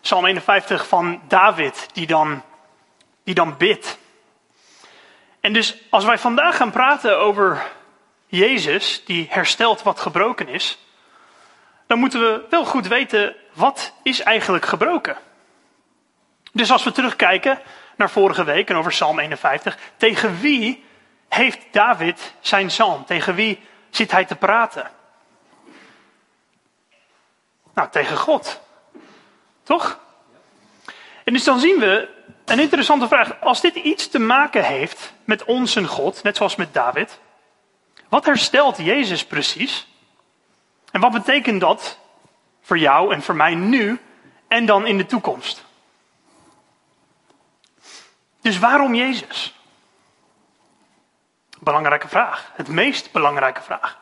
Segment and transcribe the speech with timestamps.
[0.00, 2.42] Psalm 51 van David, die dan,
[3.24, 3.98] die dan bidt.
[5.40, 7.66] En dus als wij vandaag gaan praten over
[8.26, 10.78] Jezus, die herstelt wat gebroken is,
[11.86, 15.16] dan moeten we wel goed weten, wat is eigenlijk gebroken?
[16.52, 17.60] Dus als we terugkijken
[17.96, 20.84] naar vorige week en over Psalm 51, tegen wie
[21.28, 23.04] heeft David zijn psalm?
[23.04, 24.90] Tegen wie zit hij te praten?
[27.74, 28.60] Nou, tegen God.
[29.62, 29.98] Toch?
[31.24, 32.08] En dus dan zien we
[32.44, 33.40] een interessante vraag.
[33.40, 37.18] Als dit iets te maken heeft met ons en God, net zoals met David,
[38.08, 39.86] wat herstelt Jezus precies?
[40.90, 41.98] En wat betekent dat
[42.60, 44.00] voor jou en voor mij nu
[44.48, 45.64] en dan in de toekomst?
[48.40, 49.57] Dus waarom Jezus?
[51.68, 52.50] Belangrijke vraag.
[52.54, 53.98] Het meest belangrijke vraag.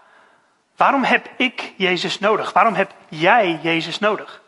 [0.77, 2.53] Waarom heb ik Jezus nodig?
[2.53, 4.41] Waarom heb jij Jezus nodig?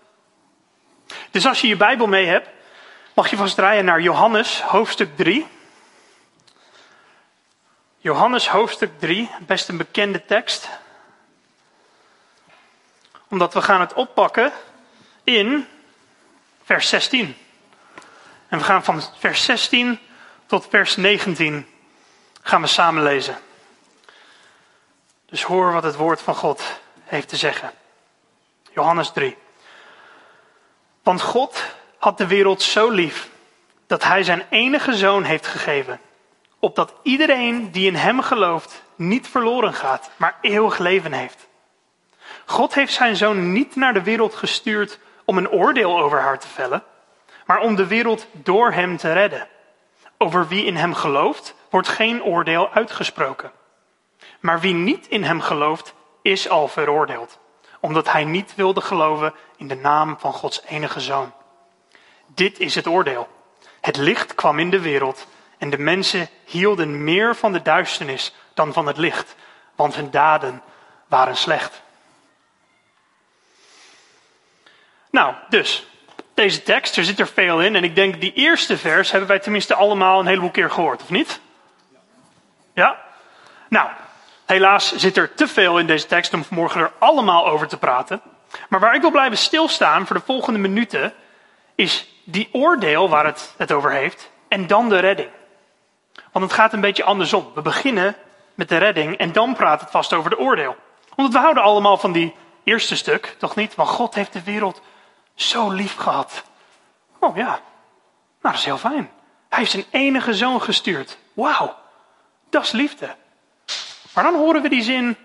[1.31, 2.49] Dus als je je Bijbel mee hebt,
[3.15, 5.47] mag je vast draaien naar Johannes hoofdstuk 3.
[7.99, 10.69] Johannes hoofdstuk 3, best een bekende tekst.
[13.28, 14.53] Omdat we gaan het oppakken
[15.25, 15.67] in
[16.65, 17.37] vers 16.
[18.49, 19.99] En we gaan van vers 16
[20.47, 21.67] tot vers 19
[22.48, 23.38] gaan we samen lezen.
[25.26, 26.62] Dus hoor wat het woord van God
[27.04, 27.70] heeft te zeggen.
[28.72, 29.36] Johannes 3.
[31.03, 31.64] Want God
[31.98, 33.28] had de wereld zo lief
[33.86, 36.00] dat hij zijn enige zoon heeft gegeven,
[36.59, 41.47] opdat iedereen die in hem gelooft niet verloren gaat, maar eeuwig leven heeft.
[42.47, 46.48] God heeft zijn zoon niet naar de wereld gestuurd om een oordeel over haar te
[46.48, 46.84] vellen,
[47.47, 49.48] maar om de wereld door hem te redden.
[50.19, 53.53] Over wie in hem gelooft, wordt geen oordeel uitgesproken.
[54.41, 57.39] Maar wie niet in hem gelooft, is al veroordeeld,
[57.81, 61.33] omdat hij niet wilde geloven in de naam van Gods enige zoon.
[62.27, 63.28] Dit is het oordeel.
[63.81, 65.27] Het licht kwam in de wereld
[65.59, 69.34] en de mensen hielden meer van de duisternis dan van het licht,
[69.75, 70.62] want hun daden
[71.07, 71.83] waren slecht.
[75.11, 75.87] Nou, dus,
[76.34, 77.77] deze tekst, er zit er veel in.
[77.77, 81.11] En ik denk, die eerste vers hebben wij tenminste allemaal een heleboel keer gehoord, of
[81.11, 81.41] niet?
[82.78, 82.99] Ja?
[83.69, 83.89] Nou,
[84.47, 88.21] helaas zit er te veel in deze tekst om vanmorgen er allemaal over te praten.
[88.69, 91.12] Maar waar ik wil blijven stilstaan voor de volgende minuten,
[91.75, 95.28] is die oordeel waar het het over heeft, en dan de redding.
[96.33, 97.50] Want het gaat een beetje andersom.
[97.55, 98.16] We beginnen
[98.55, 100.77] met de redding en dan praat het vast over de oordeel.
[101.15, 102.34] Want we houden allemaal van die
[102.65, 103.75] eerste stuk, toch niet?
[103.75, 104.81] Want God heeft de wereld
[105.34, 106.43] zo lief gehad.
[107.19, 107.60] Oh ja, nou
[108.41, 109.10] dat is heel fijn.
[109.49, 111.19] Hij heeft zijn enige zoon gestuurd.
[111.33, 111.77] Wauw,
[112.50, 113.14] dat is liefde.
[114.14, 115.16] Maar dan horen we die zin,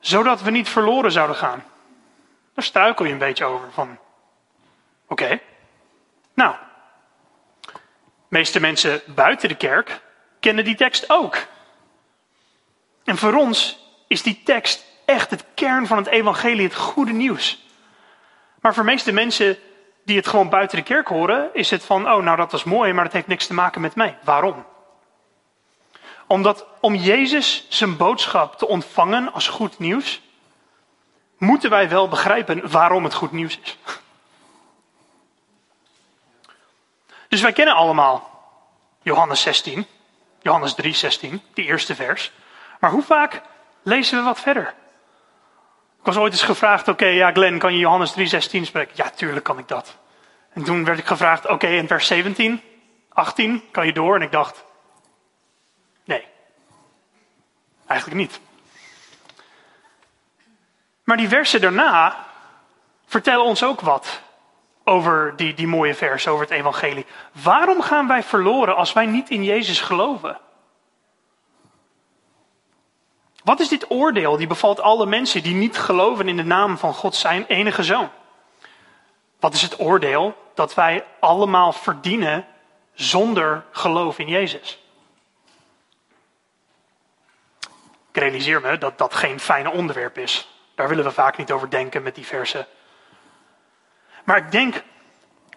[0.00, 1.64] zodat we niet verloren zouden gaan.
[2.54, 3.98] Daar struikel je een beetje over van,
[5.08, 5.40] oké.
[6.34, 6.54] Nou,
[7.60, 7.80] de
[8.28, 10.00] meeste mensen buiten de kerk
[10.40, 11.36] kennen die tekst ook.
[13.04, 13.78] En voor ons
[14.08, 17.66] is die tekst echt het kern van het evangelie, het goede nieuws.
[18.60, 19.58] Maar voor de meeste mensen
[20.04, 22.92] die het gewoon buiten de kerk horen, is het van, oh nou dat was mooi,
[22.92, 24.18] maar dat heeft niks te maken met mij.
[24.22, 24.64] Waarom?
[26.26, 30.20] Omdat om Jezus zijn boodschap te ontvangen als goed nieuws,
[31.38, 33.78] moeten wij wel begrijpen waarom het goed nieuws is.
[37.28, 38.30] Dus wij kennen allemaal
[39.02, 39.86] Johannes 16,
[40.42, 42.32] Johannes 3, 16, die eerste vers.
[42.80, 43.42] Maar hoe vaak
[43.82, 44.74] lezen we wat verder?
[45.98, 48.92] Ik was ooit eens gevraagd, oké, ja Glenn, kan je Johannes 3, 16 spreken?
[48.96, 49.96] Ja, tuurlijk kan ik dat.
[50.52, 52.62] En toen werd ik gevraagd, oké, in vers 17,
[53.12, 54.16] 18, kan je door?
[54.16, 54.64] En ik dacht,
[56.04, 56.26] nee,
[57.86, 58.40] eigenlijk niet.
[61.04, 62.26] Maar die versen daarna
[63.06, 64.22] vertel ons ook wat
[64.84, 67.06] over die, die mooie vers, over het evangelie.
[67.32, 70.38] Waarom gaan wij verloren als wij niet in Jezus geloven?
[73.44, 76.94] Wat is dit oordeel die bevalt alle mensen die niet geloven in de naam van
[76.94, 78.10] God zijn enige zoon?
[79.40, 82.46] Wat is het oordeel dat wij allemaal verdienen
[82.94, 84.83] zonder geloof in Jezus?
[88.14, 90.48] Ik realiseer me dat dat geen fijne onderwerp is.
[90.74, 92.66] Daar willen we vaak niet over denken met die versen.
[94.24, 94.82] Maar ik denk,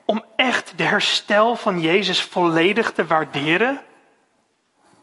[0.06, 3.82] om echt de herstel van Jezus volledig te waarderen,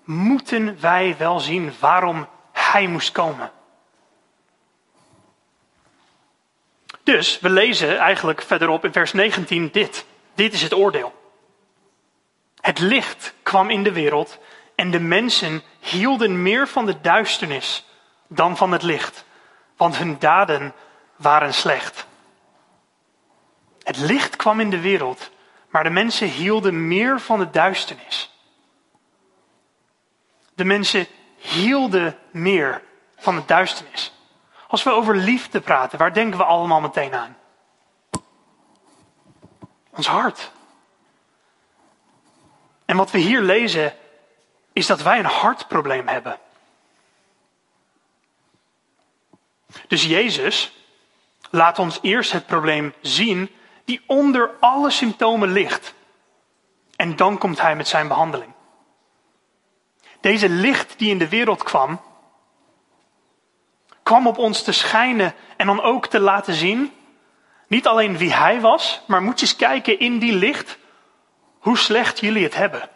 [0.05, 3.51] moeten wij wel zien waarom Hij moest komen.
[7.03, 10.05] Dus we lezen eigenlijk verderop in vers 19 dit.
[10.35, 11.15] Dit is het oordeel.
[12.61, 14.39] Het licht kwam in de wereld
[14.75, 17.85] en de mensen hielden meer van de duisternis
[18.29, 19.25] dan van het licht,
[19.77, 20.75] want hun daden
[21.17, 22.07] waren slecht.
[23.83, 25.31] Het licht kwam in de wereld,
[25.69, 28.31] maar de mensen hielden meer van de duisternis.
[30.55, 32.83] De mensen hielden meer
[33.17, 34.13] van de duisternis.
[34.69, 37.37] Als we over liefde praten, waar denken we allemaal meteen aan?
[39.91, 40.51] Ons hart.
[42.85, 43.95] En wat we hier lezen
[44.75, 46.39] is dat wij een hartprobleem hebben.
[49.87, 50.73] Dus Jezus
[51.51, 53.51] laat ons eerst het probleem zien
[53.85, 55.95] die onder alle symptomen ligt.
[56.97, 58.53] En dan komt hij met zijn behandeling.
[60.21, 62.01] Deze licht die in de wereld kwam,
[64.03, 66.93] kwam op ons te schijnen en dan ook te laten zien,
[67.67, 70.79] niet alleen wie hij was, maar moet eens kijken in die licht
[71.59, 72.93] hoe slecht jullie het hebben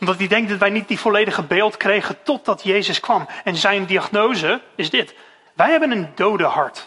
[0.00, 3.28] omdat hij denkt dat wij niet die volledige beeld kregen totdat Jezus kwam.
[3.44, 5.14] En zijn diagnose is dit.
[5.54, 6.86] Wij hebben een dode hart.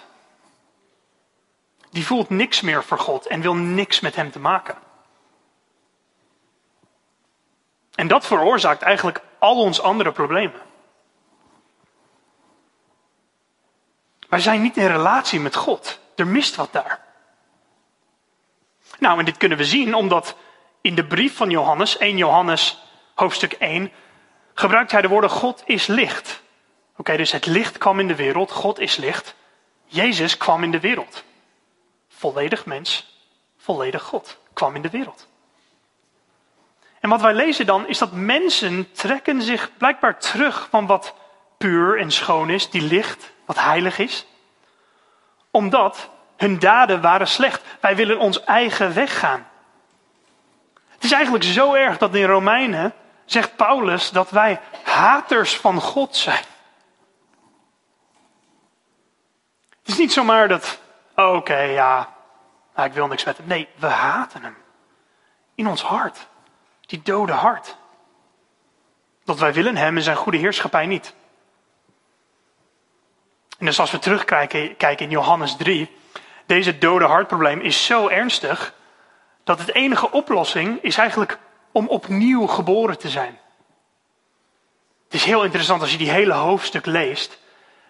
[1.91, 4.77] Die voelt niks meer voor God en wil niks met hem te maken.
[7.95, 10.61] En dat veroorzaakt eigenlijk al ons andere problemen.
[14.29, 15.99] Wij zijn niet in relatie met God.
[16.15, 17.07] Er mist wat daar.
[18.99, 20.35] Nou, en dit kunnen we zien omdat
[20.81, 22.88] in de brief van Johannes, 1 Johannes
[23.19, 23.91] hoofdstuk 1,
[24.53, 26.41] gebruikt hij de woorden God is licht.
[26.97, 29.35] Oké, dus het licht kwam in de wereld, God is licht.
[29.85, 31.23] Jezus kwam in de wereld.
[32.07, 33.17] Volledig mens,
[33.57, 35.27] volledig God, kwam in de wereld.
[36.99, 41.13] En wat wij lezen dan is dat mensen trekken zich blijkbaar terug van wat
[41.57, 44.25] puur en schoon is, die licht, wat heilig is.
[45.51, 47.63] Omdat hun daden waren slecht.
[47.79, 49.47] Wij willen ons eigen weg gaan.
[50.89, 52.93] Het is eigenlijk zo erg dat in Romeinen
[53.31, 56.43] zegt Paulus dat wij haters van God zijn.
[59.79, 60.79] Het is niet zomaar dat,
[61.15, 62.13] oh, oké, ja,
[62.75, 63.47] nou, ik wil niks met hem.
[63.47, 64.57] Nee, we haten hem.
[65.55, 66.27] In ons hart.
[66.81, 67.77] Die dode hart.
[69.25, 71.13] Dat wij willen hem en zijn goede heerschappij niet.
[73.57, 75.97] En dus als we terugkijken kijken in Johannes 3,
[76.45, 78.73] deze dode hartprobleem is zo ernstig
[79.43, 81.37] dat het enige oplossing is eigenlijk
[81.71, 83.39] om opnieuw geboren te zijn.
[85.03, 87.39] Het is heel interessant als je die hele hoofdstuk leest,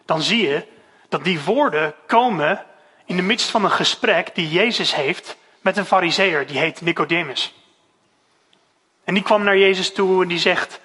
[0.05, 0.67] dan zie je
[1.09, 2.65] dat die woorden komen
[3.05, 7.53] in de midst van een gesprek die Jezus heeft met een fariseer, die heet Nicodemus.
[9.03, 10.79] En die kwam naar Jezus toe en die zegt,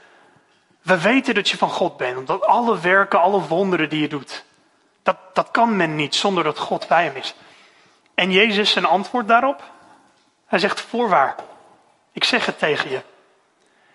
[0.83, 4.45] we weten dat je van God bent, omdat alle werken, alle wonderen die je doet,
[5.02, 7.35] dat, dat kan men niet zonder dat God bij hem is.
[8.14, 9.62] En Jezus zijn antwoord daarop,
[10.47, 11.35] hij zegt voorwaar,
[12.14, 13.02] ik zeg het tegen je.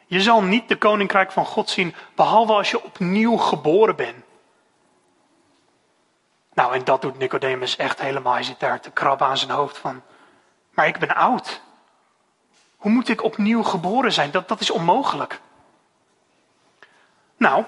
[0.06, 4.24] Je zal niet de koninkrijk van God zien, behalve als je opnieuw geboren bent.
[6.54, 8.34] Nou, en dat doet Nicodemus echt helemaal.
[8.34, 10.02] Hij zit daar te krabben aan zijn hoofd van,
[10.70, 11.62] maar ik ben oud.
[12.78, 14.32] Hoe moet ik opnieuw geboren zijn?
[14.32, 15.40] Dat, dat is onmogelijk.
[17.38, 17.64] Nou,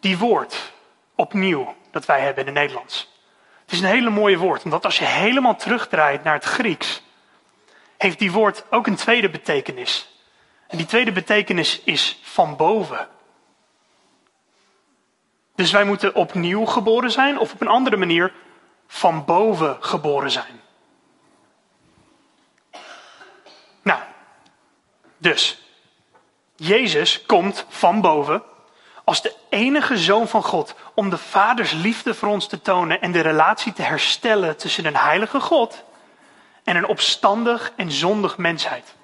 [0.00, 0.72] die woord
[1.14, 3.16] opnieuw dat wij hebben in het Nederlands.
[3.62, 7.02] Het is een hele mooie woord, omdat als je helemaal terugdraait naar het Grieks,
[7.98, 10.08] heeft die woord ook een tweede betekenis.
[10.66, 13.08] En die tweede betekenis is van boven.
[15.54, 18.32] Dus wij moeten opnieuw geboren zijn of op een andere manier
[18.86, 20.60] van boven geboren zijn.
[23.82, 24.00] Nou,
[25.16, 25.62] dus
[26.56, 28.42] Jezus komt van boven
[29.04, 33.12] als de enige zoon van God om de vaders liefde voor ons te tonen en
[33.12, 35.84] de relatie te herstellen tussen een heilige God
[36.68, 38.94] en een opstandig en zondig mensheid.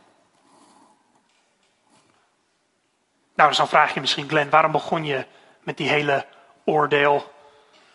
[3.35, 5.27] Nou, dus dan vraag je misschien, Glenn, waarom begon je
[5.61, 6.27] met die hele
[6.65, 7.33] oordeel,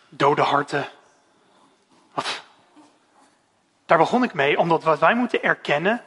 [0.08, 0.88] dode harten?
[3.86, 6.02] Daar begon ik mee, omdat wat wij moeten erkennen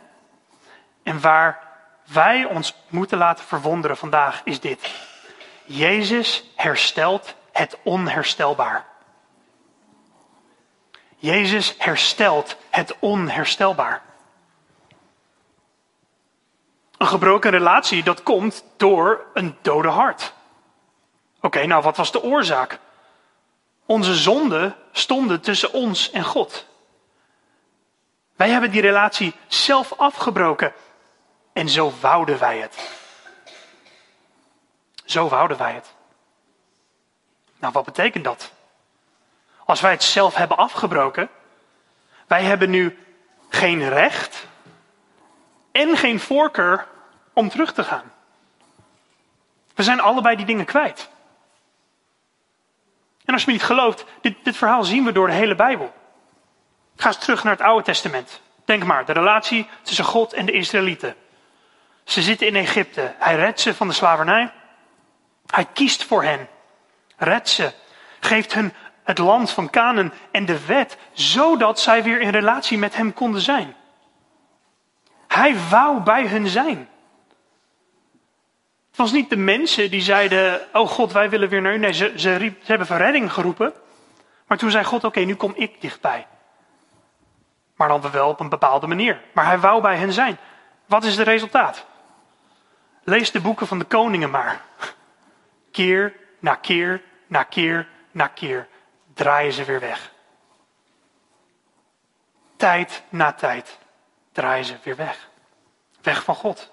[1.03, 1.67] en waar
[2.03, 4.91] wij ons moeten laten verwonderen vandaag is dit.
[5.65, 8.85] Jezus herstelt het onherstelbaar.
[11.23, 14.01] Jezus herstelt het onherstelbaar.
[16.97, 20.33] Een gebroken relatie, dat komt door een dode hart.
[21.41, 22.79] Oké, nou wat was de oorzaak?
[23.85, 26.65] Onze zonden stonden tussen ons en God.
[28.35, 30.73] Wij hebben die relatie zelf afgebroken.
[31.53, 32.89] En zo wouden wij het.
[35.05, 35.93] Zo wouden wij het.
[37.59, 38.51] Nou, wat betekent dat?
[39.65, 41.29] Als wij het zelf hebben afgebroken,
[42.27, 42.97] wij hebben nu
[43.49, 44.47] geen recht
[45.71, 46.87] en geen voorkeur
[47.33, 48.11] om terug te gaan.
[49.75, 51.09] We zijn allebei die dingen kwijt.
[53.25, 55.93] En als je me niet gelooft, dit, dit verhaal zien we door de hele Bijbel.
[56.95, 58.41] Ga eens terug naar het Oude Testament.
[58.65, 61.15] Denk maar, de relatie tussen God en de Israëlieten.
[62.03, 63.13] Ze zitten in Egypte.
[63.17, 64.51] Hij redt ze van de slavernij.
[65.47, 66.47] Hij kiest voor hen.
[67.17, 67.73] Redt ze.
[68.19, 72.95] Geeft hun het land van Canaan en de wet, zodat zij weer in relatie met
[72.95, 73.75] hem konden zijn.
[75.27, 76.89] Hij wou bij hun zijn.
[78.87, 81.77] Het was niet de mensen die zeiden: Oh God, wij willen weer naar u.
[81.77, 83.73] Nee, ze, ze, riep, hebben verredding geroepen.
[84.47, 86.27] Maar toen zei God: Oké, nu kom ik dichtbij.
[87.75, 89.21] Maar dan wel op een bepaalde manier.
[89.31, 90.37] Maar hij wou bij hen zijn.
[90.85, 91.85] Wat is het resultaat?
[93.03, 94.61] Lees de boeken van de koningen maar.
[95.71, 98.67] Keer na keer na keer na keer
[99.13, 100.11] draaien ze weer weg.
[102.55, 103.77] Tijd na tijd
[104.31, 105.29] draaien ze weer weg.
[106.01, 106.71] Weg van God.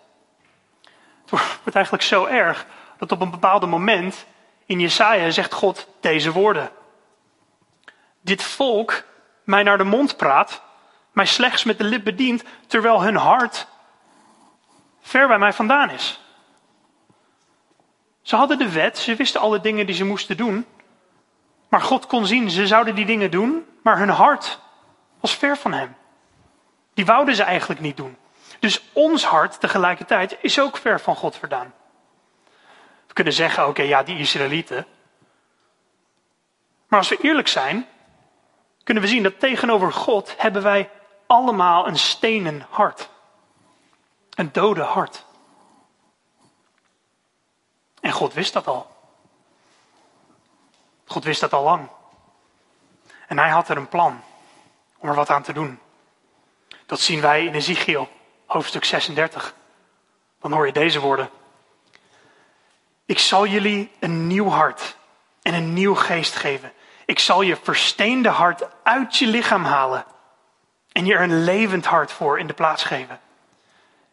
[1.25, 2.66] Het wordt eigenlijk zo erg
[2.99, 4.26] dat op een bepaald moment
[4.66, 6.70] in Jesaja zegt God deze woorden.
[8.20, 9.04] Dit volk
[9.44, 10.62] mij naar de mond praat,
[11.12, 13.66] mij slechts met de lip bedient, terwijl hun hart
[15.00, 16.20] ver bij mij vandaan is.
[18.23, 20.66] Ze hadden de wet, ze wisten alle dingen die ze moesten doen,
[21.70, 24.60] maar God kon zien, ze zouden die dingen doen, maar hun hart
[25.20, 25.96] was ver van Hem.
[26.94, 28.16] Die wouden ze eigenlijk niet doen.
[28.58, 31.74] Dus ons hart tegelijkertijd is ook ver van God vandaan.
[33.06, 34.86] We kunnen zeggen, oké, ja, die Israëlieten.
[36.88, 37.86] Maar als we eerlijk zijn,
[38.84, 40.90] kunnen we zien dat tegenover God hebben wij
[41.26, 43.08] allemaal een stenen hart.
[44.30, 45.24] Een dode hart.
[48.00, 49.00] En God wist dat al.
[51.11, 51.88] God wist dat al lang.
[53.26, 54.23] En hij had er een plan
[54.99, 55.79] om er wat aan te doen.
[56.87, 58.09] Dat zien wij in Ezekiel,
[58.47, 59.55] hoofdstuk 36.
[60.40, 61.31] Dan hoor je deze woorden.
[63.07, 64.97] Ik zal jullie een nieuw hart
[65.43, 66.73] en een nieuw geest geven.
[67.05, 70.05] Ik zal je versteende hart uit je lichaam halen
[70.93, 73.21] en je er een levend hart voor in de plaats geven.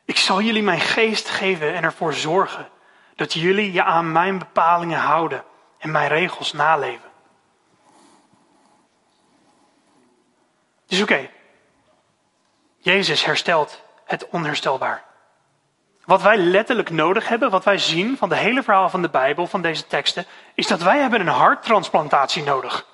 [0.05, 2.69] Ik zal jullie mijn geest geven en ervoor zorgen
[3.15, 5.43] dat jullie je aan mijn bepalingen houden
[5.87, 7.09] en mijn regels naleven.
[10.85, 11.29] Dus oké,
[12.77, 15.03] Jezus herstelt het onherstelbaar.
[16.05, 19.47] Wat wij letterlijk nodig hebben, wat wij zien van de hele verhaal van de Bijbel,
[19.47, 22.85] van deze teksten, is dat wij hebben een harttransplantatie nodig.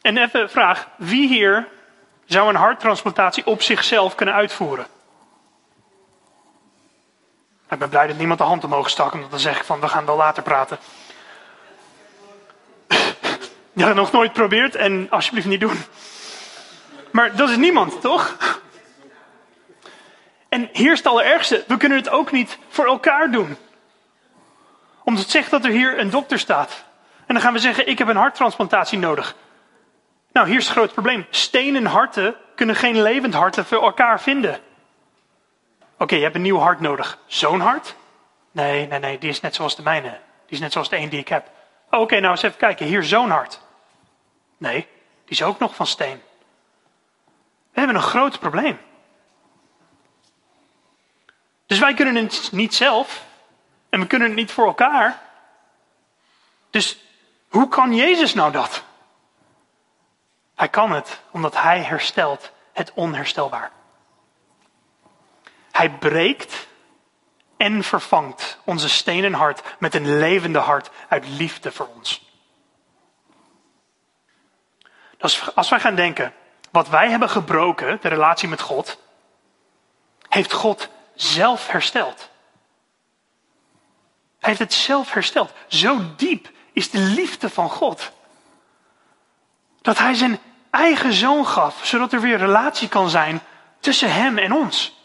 [0.00, 1.68] En even vraag, wie hier
[2.24, 4.86] zou een harttransplantatie op zichzelf kunnen uitvoeren?
[7.72, 9.88] Ik ben blij dat niemand de hand omhoog stak, omdat dan zeg ik van we
[9.88, 10.78] gaan wel later praten.
[13.74, 15.84] Ja, nog nooit probeerd en alsjeblieft niet doen.
[17.10, 18.36] Maar dat is niemand, toch?
[20.48, 23.56] En hier is het allerergste, we kunnen het ook niet voor elkaar doen.
[25.04, 26.84] Omdat het zegt dat er hier een dokter staat.
[27.26, 29.34] En dan gaan we zeggen, ik heb een harttransplantatie nodig.
[30.32, 31.26] Nou, hier is het groot probleem.
[31.30, 34.60] Stenen harten kunnen geen levend harten voor elkaar vinden.
[36.02, 37.18] Oké, je hebt een nieuw hart nodig.
[37.26, 37.94] Zo'n hart?
[38.50, 40.08] Nee, nee, nee, die is net zoals de mijne.
[40.10, 41.50] Die is net zoals de een die ik heb.
[41.90, 42.86] Oh, Oké, nou eens even kijken.
[42.86, 43.60] Hier zo'n hart.
[44.56, 44.88] Nee,
[45.24, 46.22] die is ook nog van steen.
[47.72, 48.80] We hebben een groot probleem.
[51.66, 53.24] Dus wij kunnen het niet zelf.
[53.88, 55.22] En we kunnen het niet voor elkaar.
[56.70, 57.04] Dus
[57.48, 58.84] hoe kan Jezus nou dat?
[60.54, 63.70] Hij kan het omdat hij herstelt het onherstelbaar.
[65.72, 66.68] Hij breekt
[67.56, 72.30] en vervangt onze stenen hart met een levende hart uit liefde voor ons.
[75.54, 76.34] Als wij gaan denken,
[76.70, 78.98] wat wij hebben gebroken, de relatie met God,
[80.28, 82.30] heeft God zelf hersteld.
[84.38, 85.52] Hij heeft het zelf hersteld.
[85.68, 88.12] Zo diep is de liefde van God.
[89.82, 90.38] Dat hij zijn
[90.70, 93.40] eigen zoon gaf, zodat er weer relatie kan zijn
[93.80, 95.01] tussen hem en ons.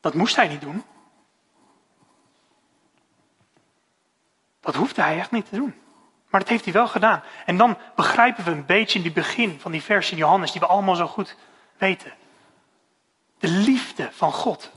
[0.00, 0.84] Dat moest hij niet doen.
[4.60, 5.74] Dat hoefde hij echt niet te doen.
[6.30, 7.22] Maar dat heeft hij wel gedaan.
[7.46, 10.60] En dan begrijpen we een beetje in die begin van die vers in Johannes, die
[10.60, 11.36] we allemaal zo goed
[11.78, 12.12] weten.
[13.38, 14.70] De liefde van God.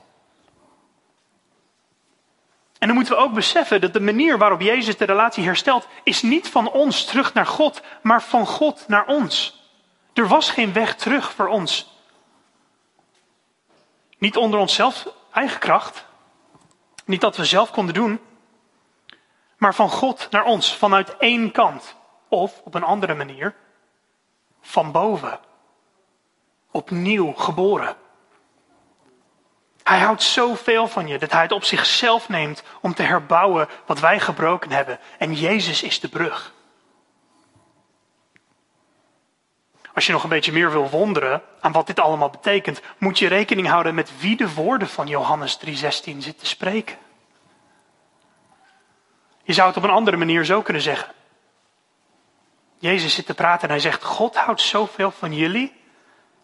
[2.80, 6.22] En dan moeten we ook beseffen dat de manier waarop Jezus de relatie herstelt, is
[6.22, 9.62] niet van ons terug naar God, maar van God naar ons.
[10.14, 11.93] Er was geen weg terug voor ons.
[14.24, 16.06] Niet onder onszelf eigen kracht.
[17.06, 18.20] Niet dat we zelf konden doen.
[19.58, 21.96] Maar van God naar ons, vanuit één kant.
[22.28, 23.56] Of op een andere manier,
[24.62, 25.40] van boven.
[26.72, 27.96] Opnieuw geboren.
[29.84, 34.00] Hij houdt zoveel van je dat hij het op zichzelf neemt om te herbouwen wat
[34.00, 35.00] wij gebroken hebben.
[35.18, 36.54] En Jezus is de brug.
[39.94, 43.28] Als je nog een beetje meer wil wonderen aan wat dit allemaal betekent, moet je
[43.28, 46.98] rekening houden met wie de woorden van Johannes 3:16 zit te spreken.
[49.44, 51.14] Je zou het op een andere manier zo kunnen zeggen.
[52.80, 55.82] Jezus zit te praten en hij zegt: God houdt zoveel van jullie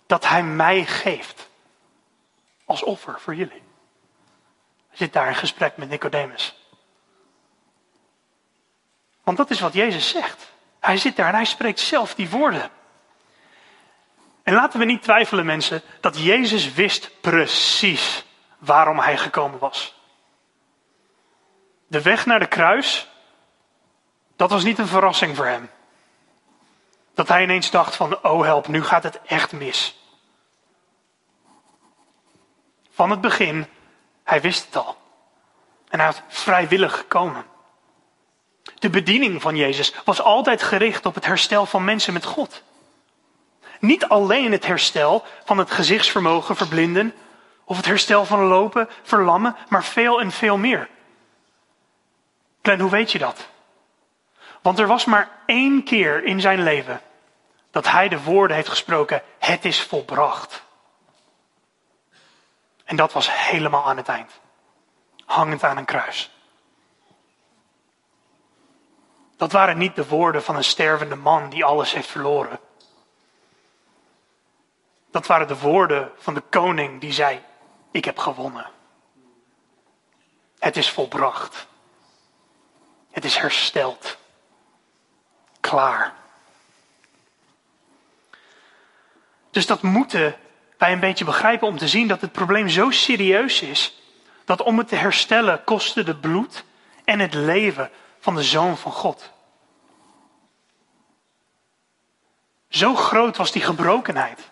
[0.08, 1.50] dat hij mij geeft
[2.66, 3.64] als offer voor jullie.
[4.88, 6.58] Hij zit daar in gesprek met Nicodemus.
[9.24, 10.52] Want dat is wat Jezus zegt.
[10.80, 12.72] Hij zit daar en hij spreekt zelf die woorden.
[14.50, 18.26] En laten we niet twijfelen, mensen, dat Jezus wist precies
[18.58, 19.96] waarom hij gekomen was.
[21.88, 23.08] De weg naar de kruis,
[24.36, 25.70] dat was niet een verrassing voor hem.
[27.14, 30.00] Dat hij ineens dacht van, oh help, nu gaat het echt mis.
[32.90, 33.68] Van het begin,
[34.24, 34.98] hij wist het al.
[35.90, 37.46] En hij had vrijwillig gekomen.
[38.80, 42.64] De bediening van Jezus was altijd gericht op het herstel van mensen met God.
[43.80, 47.14] Niet alleen het herstel van het gezichtsvermogen verblinden,
[47.64, 50.90] of het herstel van lopen, verlammen, maar veel en veel meer.
[52.62, 53.48] Glenn, hoe weet je dat?
[54.62, 57.02] Want er was maar één keer in zijn leven
[57.72, 60.64] dat hij de woorden heeft gesproken: Het is volbracht.
[62.84, 64.40] En dat was helemaal aan het eind,
[65.26, 66.32] hangend aan een kruis.
[69.38, 72.60] Dat waren niet de woorden van een stervende man die alles heeft verloren.
[75.12, 77.42] Dat waren de woorden van de koning die zei:
[77.92, 78.70] Ik heb gewonnen.
[80.60, 81.68] Het is volbracht.
[83.12, 84.18] Het is hersteld.
[85.60, 86.14] Klaar.
[89.52, 90.38] Dus dat moeten
[90.78, 94.02] wij een beetje begrijpen om te zien dat het probleem zo serieus is.
[94.46, 96.64] Dat om het te herstellen kostte de bloed
[97.04, 99.32] en het leven van de Zoon van God.
[102.70, 104.50] Zo groot was die gebrokenheid.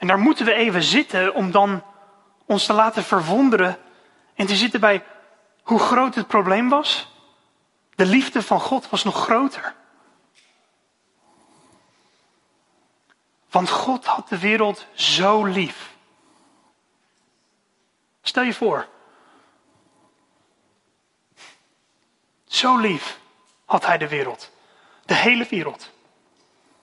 [0.00, 1.82] En daar moeten we even zitten om dan
[2.46, 3.78] ons te laten verwonderen
[4.34, 5.04] en te zitten bij
[5.62, 7.12] hoe groot het probleem was.
[7.94, 9.74] De liefde van God was nog groter.
[13.50, 15.94] Want God had de wereld zo lief.
[18.22, 18.88] Stel je voor.
[22.44, 23.18] Zo lief
[23.64, 24.50] had hij de wereld.
[25.04, 25.90] De hele wereld.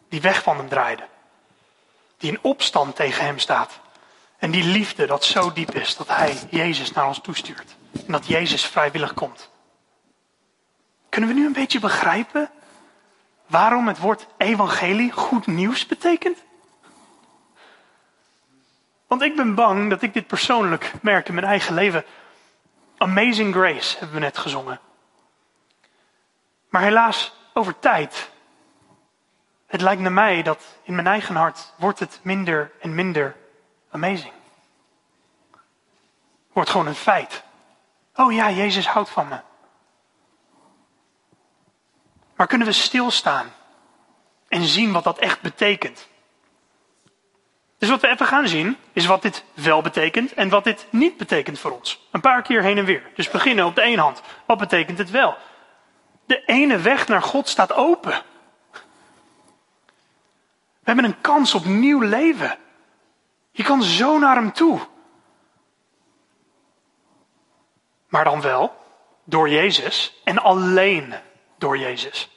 [0.09, 1.07] Die weg van hem draaide
[2.17, 3.79] die in opstand tegen hem staat.
[4.37, 7.75] En die liefde dat zo diep is dat hij Jezus naar ons toestuurt.
[8.05, 9.49] En dat Jezus vrijwillig komt.
[11.09, 12.49] Kunnen we nu een beetje begrijpen
[13.47, 16.37] waarom het woord evangelie goed nieuws betekent?
[19.07, 22.05] Want ik ben bang dat ik dit persoonlijk merk in mijn eigen leven.
[22.97, 24.79] Amazing Grace hebben we net gezongen.
[26.69, 28.29] Maar helaas, over tijd
[29.67, 33.35] het lijkt naar mij dat in mijn eigen hart wordt het minder en minder
[33.91, 34.33] amazing.
[36.53, 37.43] Wordt gewoon een feit.
[38.15, 39.39] Oh ja, Jezus houdt van me.
[42.35, 43.53] Maar kunnen we stilstaan
[44.47, 46.07] en zien wat dat echt betekent?
[47.77, 51.17] Dus wat we even gaan zien, is wat dit wel betekent en wat dit niet
[51.17, 52.07] betekent voor ons.
[52.11, 53.03] Een paar keer heen en weer.
[53.15, 54.21] Dus beginnen op de ene hand.
[54.45, 55.37] Wat betekent het wel?
[56.25, 58.21] De ene weg naar God staat open.
[60.87, 62.57] We hebben een kans op nieuw leven.
[63.51, 64.79] Je kan zo naar hem toe.
[68.07, 68.77] Maar dan wel
[69.23, 71.13] door Jezus en alleen
[71.57, 72.29] door Jezus.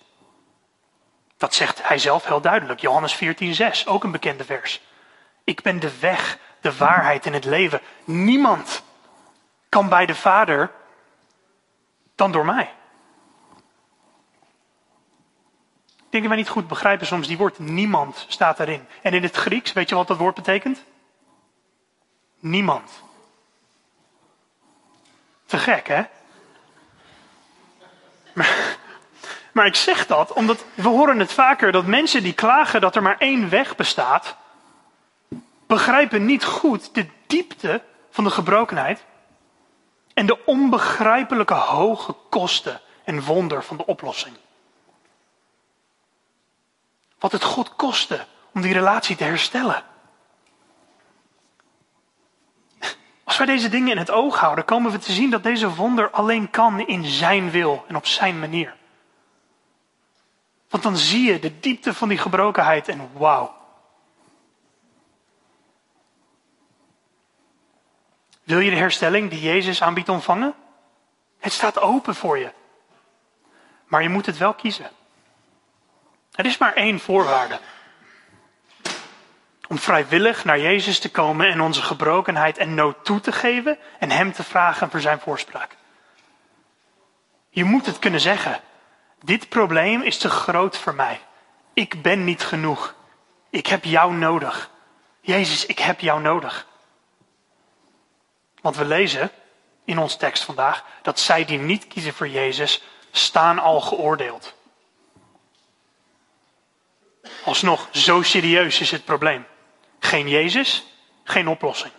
[1.36, 2.80] Dat zegt hij zelf heel duidelijk.
[2.80, 4.80] Johannes 14:6, ook een bekende vers.
[5.44, 7.80] Ik ben de weg, de waarheid en het leven.
[8.04, 8.82] Niemand
[9.68, 10.70] kan bij de Vader
[12.14, 12.74] dan door mij.
[16.10, 18.86] Ik denk dat wij niet goed begrijpen soms die woord niemand staat erin.
[19.02, 20.84] En in het Grieks, weet je wat dat woord betekent?
[22.38, 23.02] Niemand.
[25.46, 26.02] Te gek, hè?
[28.32, 28.76] Maar,
[29.52, 33.02] maar ik zeg dat omdat we horen het vaker dat mensen die klagen dat er
[33.02, 34.36] maar één weg bestaat,
[35.66, 39.04] begrijpen niet goed de diepte van de gebrokenheid
[40.14, 44.36] en de onbegrijpelijke hoge kosten en wonder van de oplossing.
[47.20, 49.84] Wat het God kostte om die relatie te herstellen.
[53.24, 56.10] Als wij deze dingen in het oog houden, komen we te zien dat deze wonder
[56.10, 58.76] alleen kan in Zijn wil en op Zijn manier.
[60.68, 63.54] Want dan zie je de diepte van die gebrokenheid en wauw.
[68.42, 70.54] Wil je de herstelling die Jezus aanbiedt ontvangen?
[71.38, 72.52] Het staat open voor je.
[73.86, 74.90] Maar je moet het wel kiezen.
[76.40, 77.58] Er is maar één voorwaarde.
[79.68, 84.10] Om vrijwillig naar Jezus te komen en onze gebrokenheid en nood toe te geven en
[84.10, 85.76] Hem te vragen voor Zijn voorspraak.
[87.50, 88.60] Je moet het kunnen zeggen.
[89.22, 91.20] Dit probleem is te groot voor mij.
[91.72, 92.94] Ik ben niet genoeg.
[93.50, 94.70] Ik heb jou nodig.
[95.20, 96.66] Jezus, ik heb jou nodig.
[98.60, 99.30] Want we lezen
[99.84, 104.58] in ons tekst vandaag dat zij die niet kiezen voor Jezus staan al geoordeeld.
[107.44, 109.46] Alsnog, zo serieus is het probleem.
[109.98, 110.86] Geen Jezus,
[111.24, 111.92] geen oplossing.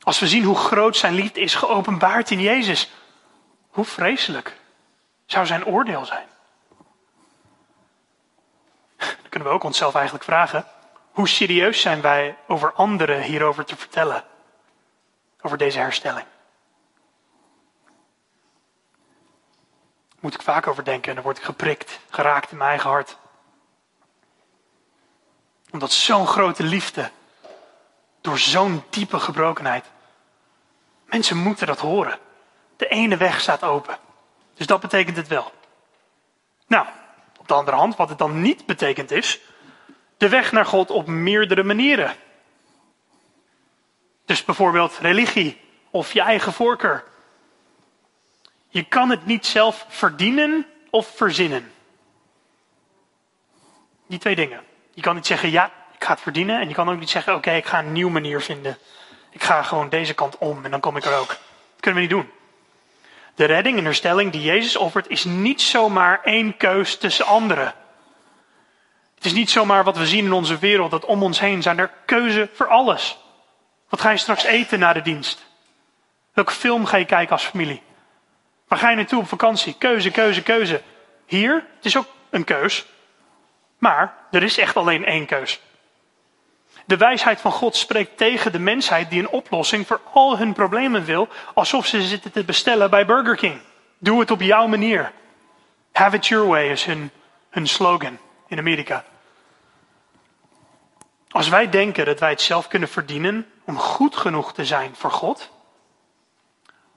[0.00, 2.90] Als we zien hoe groot zijn liefde is geopenbaard in Jezus,
[3.68, 4.56] hoe vreselijk
[5.26, 6.26] zou zijn oordeel zijn?
[8.96, 10.66] Dan kunnen we ook onszelf eigenlijk vragen:
[11.10, 14.24] hoe serieus zijn wij over anderen hierover te vertellen?
[15.40, 16.26] Over deze herstelling?
[20.26, 23.16] Moet ik vaak over denken en dan word ik geprikt, geraakt in mijn eigen hart.
[25.70, 27.10] Omdat zo'n grote liefde,
[28.20, 29.84] door zo'n diepe gebrokenheid,
[31.04, 32.18] mensen moeten dat horen.
[32.76, 33.98] De ene weg staat open.
[34.54, 35.52] Dus dat betekent het wel.
[36.66, 36.86] Nou,
[37.38, 39.40] op de andere hand, wat het dan niet betekent is,
[40.16, 42.16] de weg naar God op meerdere manieren.
[44.24, 45.60] Dus bijvoorbeeld religie
[45.90, 47.04] of je eigen voorkeur.
[48.76, 51.72] Je kan het niet zelf verdienen of verzinnen.
[54.06, 54.60] Die twee dingen.
[54.94, 56.60] Je kan niet zeggen, ja, ik ga het verdienen.
[56.60, 58.78] En je kan ook niet zeggen, oké, ik ga een nieuwe manier vinden.
[59.30, 61.28] Ik ga gewoon deze kant om en dan kom ik er ook.
[61.28, 61.38] Dat
[61.80, 62.30] kunnen we niet doen.
[63.34, 67.74] De redding en herstelling die Jezus offert is niet zomaar één keus tussen anderen.
[69.14, 71.78] Het is niet zomaar wat we zien in onze wereld, dat om ons heen zijn
[71.78, 73.18] er keuze voor alles.
[73.88, 75.46] Wat ga je straks eten na de dienst?
[76.32, 77.84] Welke film ga je kijken als familie?
[78.68, 79.74] Waar ga je naartoe op vakantie?
[79.78, 80.82] Keuze, keuze, keuze.
[81.26, 82.86] Hier, het is ook een keus.
[83.78, 85.60] Maar er is echt alleen één keus.
[86.84, 91.04] De wijsheid van God spreekt tegen de mensheid die een oplossing voor al hun problemen
[91.04, 93.60] wil, alsof ze zitten te bestellen bij Burger King.
[93.98, 95.12] Doe het op jouw manier.
[95.92, 97.10] Have it your way is hun,
[97.50, 99.04] hun slogan in Amerika.
[101.28, 105.10] Als wij denken dat wij het zelf kunnen verdienen om goed genoeg te zijn voor
[105.10, 105.50] God,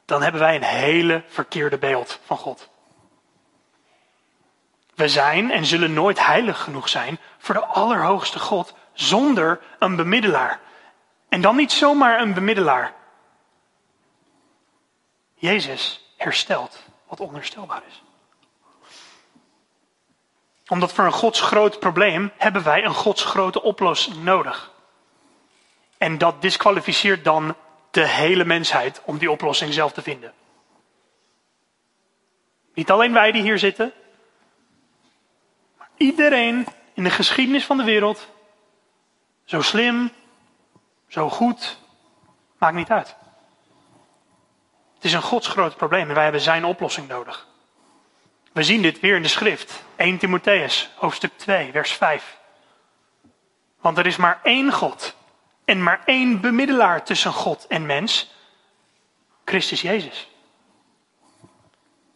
[0.09, 2.69] dan hebben wij een hele verkeerde beeld van God.
[4.95, 10.59] We zijn en zullen nooit heilig genoeg zijn voor de Allerhoogste God zonder een bemiddelaar.
[11.29, 12.93] En dan niet zomaar een bemiddelaar.
[15.33, 18.03] Jezus herstelt wat onherstelbaar is.
[20.67, 24.71] Omdat voor een godsgroot probleem hebben wij een godsgrote oplossing nodig.
[25.97, 27.55] En dat disqualificeert dan
[27.91, 30.33] de hele mensheid om die oplossing zelf te vinden.
[32.73, 33.93] Niet alleen wij die hier zitten,
[35.77, 38.29] maar iedereen in de geschiedenis van de wereld,
[39.45, 40.11] zo slim,
[41.07, 41.79] zo goed,
[42.57, 43.15] maakt niet uit.
[44.95, 47.47] Het is een godsgroot probleem en wij hebben zijn oplossing nodig.
[48.51, 49.83] We zien dit weer in de schrift.
[49.95, 52.37] 1 Timotheus, hoofdstuk 2, vers 5.
[53.81, 55.15] Want er is maar één God
[55.69, 58.33] en maar één bemiddelaar tussen God en mens.
[59.45, 60.29] Christus Jezus.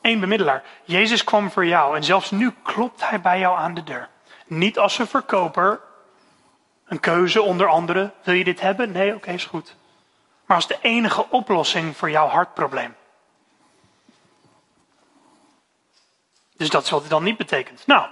[0.02, 0.64] Eén bemiddelaar.
[0.84, 4.10] Jezus kwam voor jou en zelfs nu klopt hij bij jou aan de deur.
[4.46, 5.80] Niet als een verkoper,
[6.86, 8.14] een keuze onder anderen.
[8.24, 8.92] Wil je dit hebben?
[8.92, 9.76] Nee, oké, is goed.
[10.46, 12.96] Maar als de enige oplossing voor jouw hartprobleem.
[16.58, 17.88] Dus dat is wat het dan niet betekent.
[17.88, 18.08] Nou,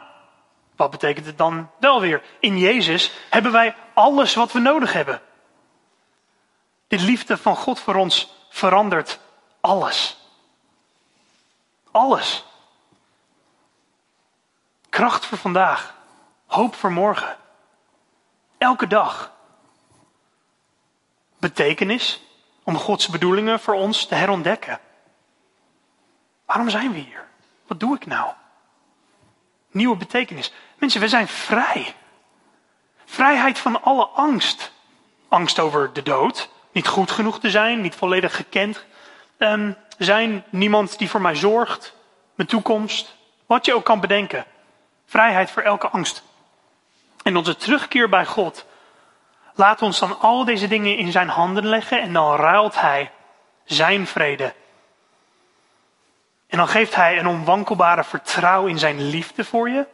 [0.76, 2.22] wat betekent het dan wel weer?
[2.40, 5.22] In Jezus hebben wij alles wat we nodig hebben.
[6.92, 9.20] De liefde van God voor ons verandert
[9.62, 10.18] alles.
[11.92, 12.46] Alles.
[14.90, 15.96] Kracht voor vandaag.
[16.46, 17.38] Hoop voor morgen.
[18.58, 19.32] Elke dag.
[21.40, 22.22] Betekenis
[22.64, 24.80] om Gods bedoelingen voor ons te herontdekken.
[26.46, 27.28] Waarom zijn we hier?
[27.68, 28.32] Wat doe ik nou?
[29.70, 30.54] Nieuwe betekenis.
[30.78, 31.96] Mensen, we zijn vrij.
[33.06, 34.72] Vrijheid van alle angst.
[35.28, 36.50] Angst over de dood.
[36.72, 38.86] Niet goed genoeg te zijn, niet volledig gekend
[39.38, 40.44] um, zijn.
[40.50, 41.96] Niemand die voor mij zorgt.
[42.36, 43.16] Mijn toekomst.
[43.46, 44.46] Wat je ook kan bedenken.
[45.06, 46.24] Vrijheid voor elke angst.
[47.24, 48.66] En onze terugkeer bij God.
[49.56, 53.12] Laat ons dan al deze dingen in zijn handen leggen en dan ruilt hij
[53.64, 54.54] zijn vrede.
[56.48, 59.86] En dan geeft hij een onwankelbare vertrouwen in zijn liefde voor je.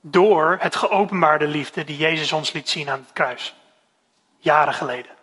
[0.00, 3.54] Door het geopenbaarde liefde die Jezus ons liet zien aan het kruis.
[4.48, 5.16] Jaren geleden.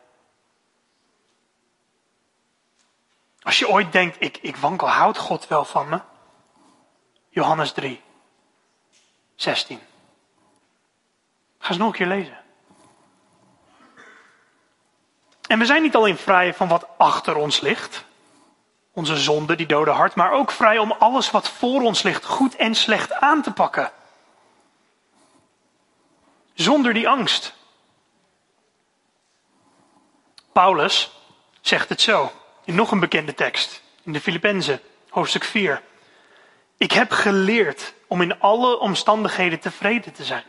[3.41, 5.99] Als je ooit denkt, ik, ik wankel, houdt God wel van me?
[7.29, 8.01] Johannes 3,
[9.35, 9.79] 16.
[11.59, 12.37] Ga eens nog een keer lezen.
[15.47, 18.05] En we zijn niet alleen vrij van wat achter ons ligt,
[18.91, 22.55] onze zonde, die dode hart, maar ook vrij om alles wat voor ons ligt goed
[22.55, 23.91] en slecht aan te pakken.
[26.53, 27.53] Zonder die angst.
[30.61, 31.11] Paulus
[31.61, 32.31] zegt het zo
[32.65, 35.81] in nog een bekende tekst, in de Filippenzen, hoofdstuk 4.
[36.77, 40.43] Ik heb geleerd om in alle omstandigheden tevreden te zijn.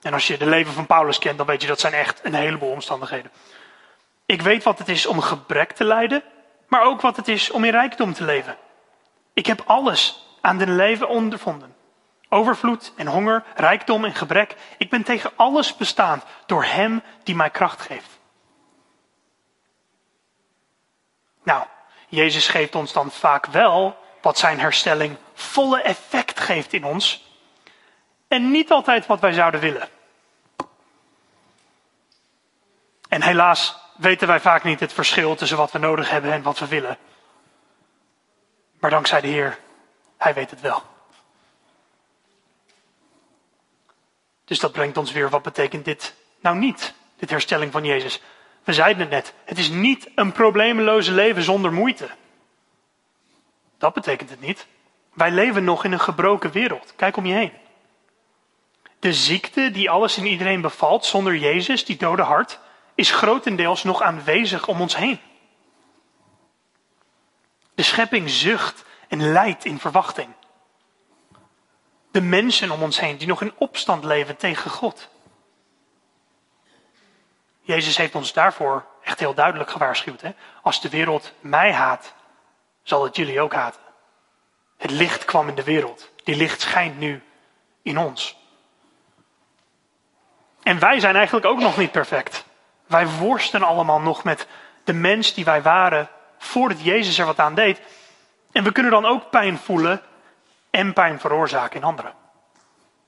[0.00, 2.34] En als je de leven van Paulus kent, dan weet je dat zijn echt een
[2.34, 3.30] heleboel omstandigheden.
[4.26, 6.22] Ik weet wat het is om gebrek te lijden,
[6.68, 8.56] maar ook wat het is om in rijkdom te leven.
[9.34, 11.74] Ik heb alles aan de leven ondervonden.
[12.28, 14.56] Overvloed en honger, rijkdom en gebrek.
[14.78, 18.20] Ik ben tegen alles bestaand door Hem die mij kracht geeft.
[21.42, 21.66] Nou,
[22.08, 27.30] Jezus geeft ons dan vaak wel wat zijn herstelling volle effect geeft in ons.
[28.28, 29.88] En niet altijd wat wij zouden willen.
[33.08, 36.58] En helaas weten wij vaak niet het verschil tussen wat we nodig hebben en wat
[36.58, 36.98] we willen.
[38.80, 39.58] Maar dankzij de Heer,
[40.16, 40.82] Hij weet het wel.
[44.44, 48.20] Dus dat brengt ons weer, wat betekent dit nou niet, dit herstelling van Jezus?
[48.64, 52.10] We zeiden het net, het is niet een probleemloze leven zonder moeite.
[53.78, 54.66] Dat betekent het niet.
[55.12, 56.92] Wij leven nog in een gebroken wereld.
[56.96, 57.52] Kijk om je heen.
[58.98, 62.58] De ziekte die alles in iedereen bevalt zonder Jezus, die dode hart,
[62.94, 65.20] is grotendeels nog aanwezig om ons heen.
[67.74, 70.28] De schepping zucht en lijdt in verwachting.
[72.10, 75.08] De mensen om ons heen die nog in opstand leven tegen God.
[77.62, 80.20] Jezus heeft ons daarvoor echt heel duidelijk gewaarschuwd.
[80.20, 80.30] Hè?
[80.62, 82.14] Als de wereld mij haat,
[82.82, 83.80] zal het jullie ook haten.
[84.78, 86.10] Het licht kwam in de wereld.
[86.24, 87.22] Die licht schijnt nu
[87.82, 88.36] in ons.
[90.62, 92.44] En wij zijn eigenlijk ook nog niet perfect.
[92.86, 94.46] Wij worsten allemaal nog met
[94.84, 97.80] de mens die wij waren voordat Jezus er wat aan deed.
[98.52, 100.02] En we kunnen dan ook pijn voelen
[100.70, 102.14] en pijn veroorzaken in anderen.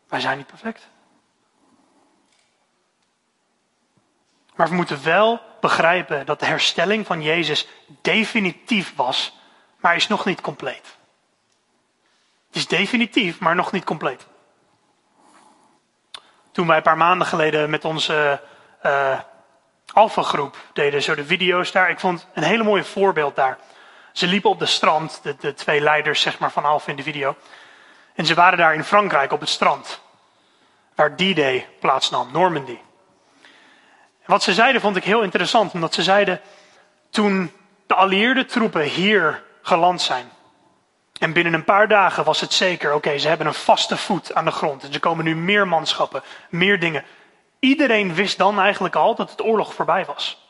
[0.08, 0.88] Wij zijn niet perfect.
[4.54, 7.66] Maar we moeten wel begrijpen dat de herstelling van Jezus
[8.00, 9.38] definitief was,
[9.76, 10.96] maar is nog niet compleet.
[12.46, 14.26] Het is definitief, maar nog niet compleet.
[16.52, 18.40] Toen wij een paar maanden geleden met onze
[18.86, 19.20] uh,
[19.92, 23.58] Alpha-groep deden, zo de video's daar, ik vond een hele mooie voorbeeld daar.
[24.12, 27.02] Ze liepen op de strand, de, de twee leiders zeg maar, van Alpha in de
[27.02, 27.36] video.
[28.14, 30.00] En ze waren daar in Frankrijk op het strand,
[30.94, 32.78] waar D-Day plaatsnam, Normandy.
[34.26, 36.40] Wat ze zeiden vond ik heel interessant, omdat ze zeiden,
[37.10, 37.52] toen
[37.86, 40.30] de allieerde troepen hier geland zijn,
[41.18, 44.44] en binnen een paar dagen was het zeker, oké, ze hebben een vaste voet aan
[44.44, 44.84] de grond.
[44.84, 47.04] En ze komen nu meer manschappen, meer dingen.
[47.58, 50.48] Iedereen wist dan eigenlijk al dat het oorlog voorbij was.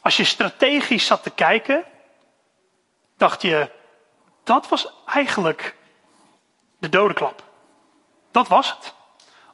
[0.00, 1.84] Als je strategisch zat te kijken,
[3.16, 3.70] dacht je,
[4.44, 5.76] dat was eigenlijk
[6.78, 7.42] de dodenklap.
[8.30, 8.94] Dat was het.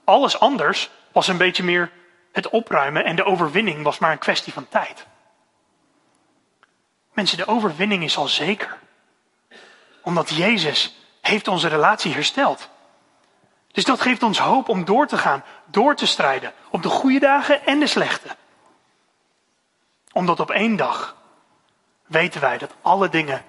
[0.04, 1.90] Alles anders was een beetje meer
[2.34, 5.06] het opruimen en de overwinning was maar een kwestie van tijd.
[7.12, 8.78] Mensen, de overwinning is al zeker
[10.02, 12.68] omdat Jezus heeft onze relatie hersteld.
[13.72, 16.52] Dus dat geeft ons hoop om door te gaan, door te strijden.
[16.70, 18.36] Op de goede dagen en de slechte.
[20.12, 21.16] Omdat op één dag
[22.06, 23.44] weten wij dat alle dingen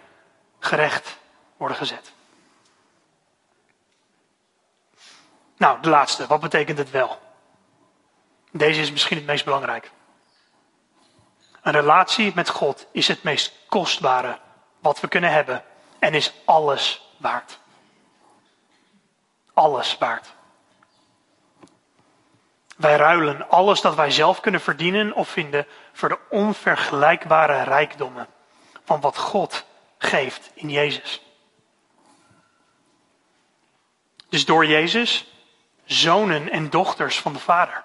[0.60, 1.18] gerecht
[1.58, 2.12] worden gezet.
[5.58, 6.28] Nou, de laatste.
[6.28, 7.20] Wat betekent het wel?
[8.58, 9.92] Deze is misschien het meest belangrijk.
[11.62, 14.40] Een relatie met God is het meest kostbare
[14.80, 15.64] wat we kunnen hebben
[16.00, 17.60] en is alles waard.
[19.54, 20.34] Alles waard.
[22.78, 28.28] Wij ruilen alles dat wij zelf kunnen verdienen of vinden voor de onvergelijkbare rijkdommen
[28.84, 29.66] van wat God
[29.98, 31.22] geeft in Jezus.
[34.30, 35.34] Dus door Jezus,
[35.86, 37.85] zonen en dochters van de Vader.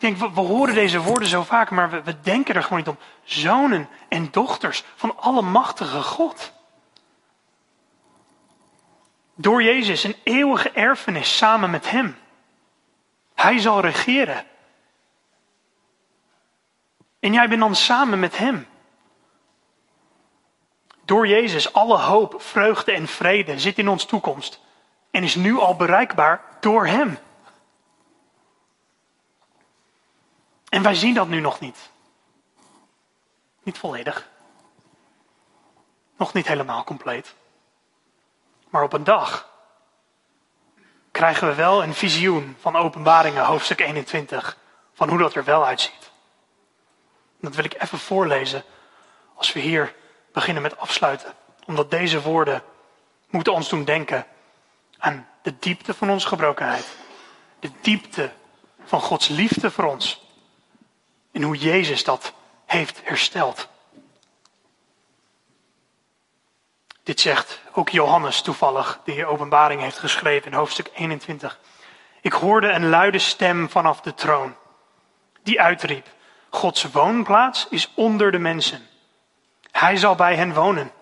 [0.00, 2.88] Ik denk, we, horen deze woorden zo vaak, maar we, we denken er gewoon niet
[2.88, 2.98] om.
[3.24, 6.52] Zonen en dochters van Allemachtige God.
[9.34, 12.16] Door Jezus een eeuwige erfenis samen met Hem.
[13.34, 14.44] Hij zal regeren.
[17.18, 18.66] En jij bent dan samen met Hem.
[21.04, 24.60] Door Jezus alle hoop, vreugde en vrede zit in ons toekomst
[25.10, 27.18] en is nu al bereikbaar door Hem.
[30.70, 31.90] En wij zien dat nu nog niet.
[33.62, 34.28] Niet volledig.
[36.16, 37.34] Nog niet helemaal compleet.
[38.68, 39.50] Maar op een dag
[41.10, 44.56] krijgen we wel een visioen van Openbaringen, hoofdstuk 21,
[44.92, 46.10] van hoe dat er wel uitziet.
[47.40, 48.64] Dat wil ik even voorlezen
[49.34, 49.94] als we hier
[50.32, 51.34] beginnen met afsluiten.
[51.66, 52.62] Omdat deze woorden
[53.28, 54.26] moeten ons doen denken
[54.98, 56.96] aan de diepte van onze gebrokenheid.
[57.58, 58.32] De diepte
[58.84, 60.29] van Gods liefde voor ons.
[61.32, 62.32] En hoe Jezus dat
[62.66, 63.68] heeft hersteld.
[67.02, 71.58] Dit zegt ook Johannes toevallig, die openbaring heeft geschreven in hoofdstuk 21.
[72.20, 74.54] Ik hoorde een luide stem vanaf de troon,
[75.42, 76.06] die uitriep,
[76.50, 78.88] Gods woonplaats is onder de mensen.
[79.70, 80.92] Hij zal bij hen wonen.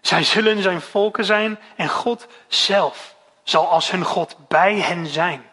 [0.00, 5.50] Zij zullen zijn volken zijn en God zelf zal als hun God bij hen zijn.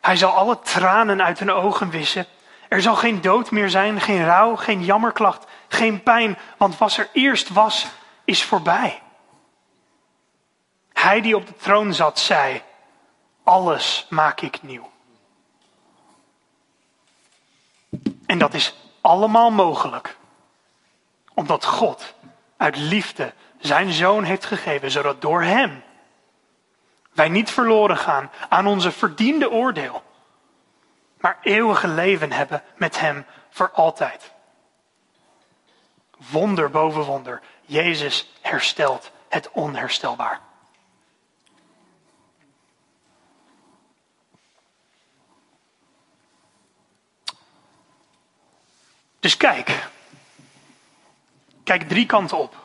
[0.00, 2.26] Hij zal alle tranen uit hun ogen wissen.
[2.72, 7.08] Er zal geen dood meer zijn, geen rouw, geen jammerklacht, geen pijn, want wat er
[7.12, 7.86] eerst was,
[8.24, 9.02] is voorbij.
[10.92, 12.62] Hij die op de troon zat, zei:
[13.42, 14.90] Alles maak ik nieuw.
[18.26, 20.16] En dat is allemaal mogelijk
[21.34, 22.14] omdat God
[22.56, 25.82] uit liefde zijn zoon heeft gegeven, zodat door hem
[27.12, 30.02] wij niet verloren gaan aan onze verdiende oordeel,
[31.22, 34.32] maar eeuwige leven hebben met hem voor altijd.
[36.30, 37.40] Wonder boven wonder.
[37.62, 40.40] Jezus herstelt het onherstelbaar.
[49.20, 49.90] Dus kijk,
[51.64, 52.56] Kijk drie kanten op.